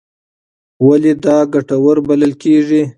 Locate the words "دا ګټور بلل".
1.23-2.33